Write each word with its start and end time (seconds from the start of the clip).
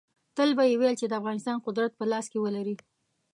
تل 0.35 0.49
به 0.57 0.63
یې 0.69 0.75
ویل 0.79 0.95
چې 1.01 1.05
د 1.07 1.13
افغانستان 1.19 1.57
قدرت 1.65 1.91
په 1.95 2.03
لاس 2.11 2.25
کې 2.31 2.39
ولري. 2.41 2.75